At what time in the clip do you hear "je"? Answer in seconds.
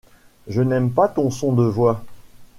0.47-0.63